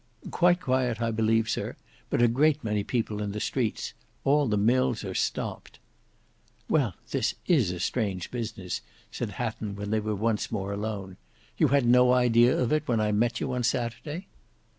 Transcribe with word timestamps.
"Quite 0.31 0.59
quiet 0.59 0.99
I 0.99 1.11
believe, 1.11 1.47
Sir; 1.47 1.75
but 2.09 2.23
a 2.23 2.27
great 2.27 2.63
many 2.63 2.83
people 2.83 3.21
in 3.21 3.33
the 3.33 3.39
streets. 3.39 3.93
All 4.23 4.47
the 4.47 4.57
mills 4.57 5.03
are 5.05 5.13
stopped." 5.13 5.77
"Well, 6.67 6.95
this 7.11 7.35
is 7.45 7.69
a 7.69 7.79
strange 7.79 8.31
business," 8.31 8.81
said 9.11 9.33
Hatton 9.37 9.75
when 9.75 9.91
they 9.91 9.99
were 9.99 10.15
once 10.15 10.51
more 10.51 10.73
alone. 10.73 11.17
"You 11.55 11.67
had 11.67 11.85
no 11.85 12.13
idea 12.13 12.57
of 12.57 12.73
it 12.73 12.87
when 12.87 12.99
I 12.99 13.11
met 13.11 13.39
you 13.39 13.53
on 13.53 13.61
Saturday?" 13.61 14.25